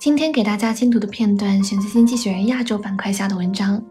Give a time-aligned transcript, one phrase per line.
[0.00, 3.84] 今天给大家精读的片段选自《经济学人》亚洲板块下的文章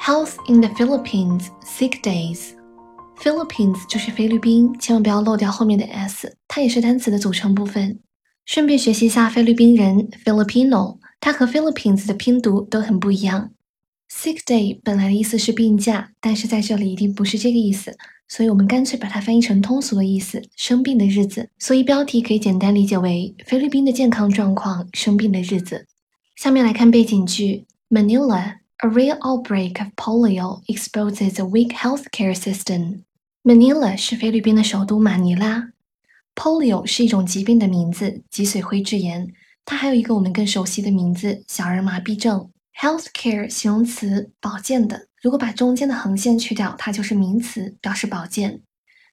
[0.00, 2.52] ：Health in the Philippines Sick Days。
[3.18, 8.00] Philippines 就是菲律宾，千万不要漏掉后面的 s，它也是单词的组成部分。
[8.46, 13.50] 顺便学习一下菲律宾人 Filipino，它和 Philippines 的拼读都很不一样。
[14.12, 17.96] Sick day 本来的意思是病假，但是在这里一定不是这个意思，
[18.28, 21.48] 所以我们干脆把它翻译成通俗的意思——生病的日子。
[21.58, 25.86] 所以标题可以简单理解为菲律宾的健康状况，生病的日子。
[26.36, 33.02] 下面来看背景句：Manila, a real outbreak of polio exposes a weak healthcare system.
[33.44, 35.70] Manila 是菲律宾的首都马尼拉。
[36.34, 39.32] Polio 是一种疾病的名字，脊髓灰质炎。
[39.64, 42.50] 它还有一个我们更熟悉的名字——小儿麻痹症。
[42.80, 45.08] Healthcare 形容词，保健的。
[45.20, 48.62] 如果把中间的横线去掉，它就是名词，表示保健。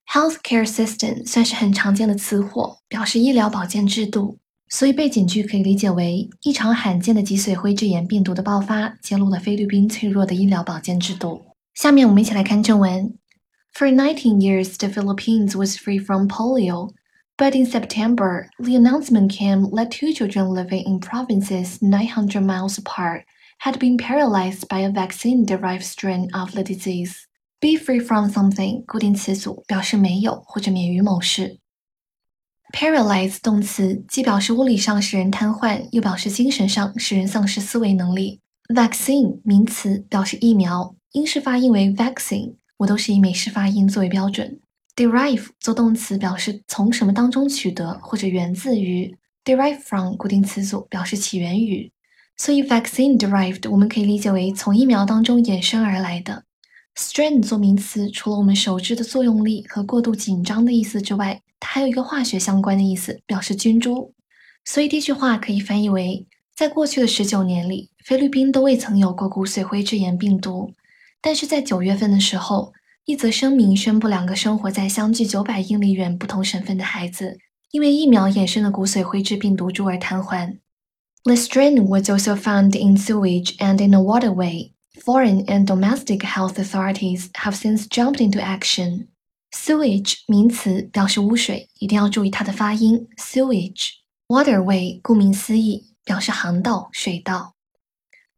[0.10, 4.38] Healthcare system 算是很常见的词汇，表示医疗保健制度。
[4.70, 11.48] 所以背景句可以理解为一场罕见的脊髓灰质炎病毒的爆发，揭露了菲律宾脆弱的医疗保健制度。
[11.74, 13.14] 下面我们一起来看正文。
[13.74, 16.92] For 19 years, the Philippines was free from polio.
[17.36, 23.26] But in September, the announcement came that two children living in provinces 900 miles apart
[23.60, 27.24] had been paralyzed by a vaccine-derived strain of the disease.
[27.60, 31.60] Be free from something 固定词组表示没有或者免于某事。
[32.74, 38.42] Paralyze 动词既表示物理上使人瘫痪，又表示精神上使人丧失思维能力。
[38.74, 44.60] Vaccine 名词表示疫苗，英式发音为 vaccine，我都是以美式发音作为标准。
[44.96, 49.18] Derive 做动词表示从什么当中取得或者源自于。
[49.46, 51.90] Derive from 固定词组表示起源于。
[52.38, 56.44] 所以，vaccine derived 我们可以理解为从疫苗当中衍生而来的。
[56.96, 64.14] strain 做名词，除了我们熟知的作用力和过度紧张的意思之外，它还有一个化学相关的意思，表示菌株。
[64.66, 66.26] 所以，这句话可以翻译为：
[66.56, 70.74] 在过去的十九年里，菲律宾都未曾有过骨髓灰质炎病毒。
[71.22, 72.74] 但是在九月份的时候，
[73.06, 77.38] 一则声明宣布，两个生活在相距九百英里远不同省份的孩子，
[77.72, 80.58] 因为疫苗衍生的骨髓灰质病毒株而瘫痪。
[81.27, 84.73] The strain was also found in sewage and in a waterway.
[85.05, 89.09] Foreign and domestic health authorities have since jumped into action.
[89.53, 93.09] Sewage 名词表示污水，一定要注意它的发音。
[93.17, 93.91] Sewage
[94.29, 97.55] waterway 顾名思义表示航道、水道。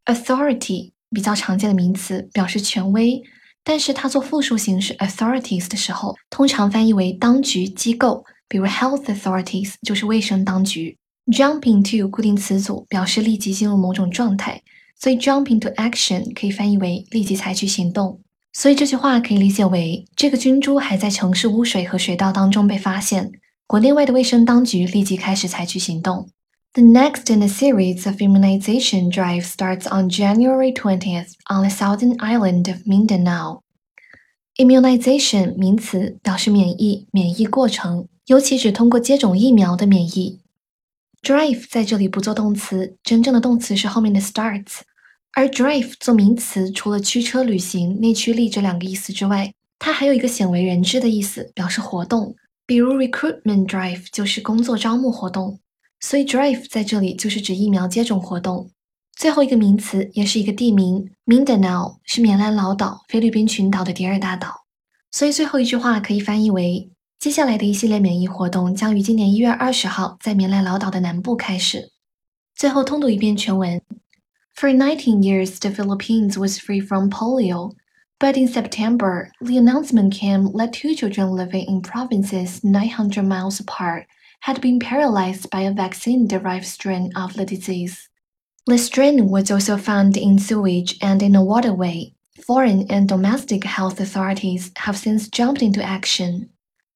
[0.07, 3.23] Authority 比较常见的名词表示权威，
[3.63, 10.98] 但是它做复数形式 authorities 的时候，通常翻译为当局、机构，比如 health authorities 就是卫生当局。
[11.29, 14.63] Jump into 固定词组表示立即进入某种状态，
[14.99, 18.21] 所以 jump into action 可以翻译为立即采取行动。
[18.53, 23.33] 所以这句话可以理解为这个菌株还在城市污水和水道当中被发现，
[23.67, 26.29] 国内外的卫生当局立即开始采取行动。
[26.75, 32.71] The next in a series of immunization drives starts on January 20th on the southern island
[32.71, 33.61] of Mindanao.
[34.57, 40.41] Immunization 名词表示免疫、免疫过程，尤其指通过接种疫苗的免疫。
[41.22, 44.80] Drive 在这里不做动词，真正的动词是后面的 starts。
[45.34, 52.36] 而 drive 做名词，除了驱车、旅行、内驱力这两个意思之外，它还有一个鲜为人知的意思，表示活动。
[52.66, 55.60] 比如 recruitment drive 就是工作招募活动，
[56.00, 58.72] 所以 drive 在这里就是指疫苗接种活动。
[59.16, 64.66] 最后一个名词也是一个地名，Mindanao 是棉兰老岛，菲律宾群岛的第二大岛。
[65.12, 66.90] 所以最后一句话可以翻译为。
[67.19, 71.91] 接下来的一系列免疫活动将于今年一月二十号在棉兰老岛的南部开始。
[72.55, 73.81] 最后通读一遍全文：
[74.55, 77.73] For 19 years, the Philippines was free from polio,
[78.19, 84.07] but in September, the announcement came that two children living in provinces 900 miles apart
[84.43, 88.09] had been paralyzed by a vaccine-derived strain of the disease.
[88.67, 92.15] The strain was also found in sewage and in a waterway.
[92.47, 96.51] Foreign and domestic health authorities have since jumped into action.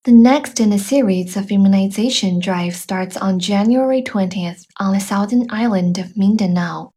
[0.05, 5.47] The next in a series of immunization drives starts on January 20th on the southern
[5.51, 6.93] island of Mindanao.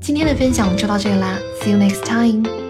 [0.00, 2.69] 今天的分享就到这里啦，See you next time.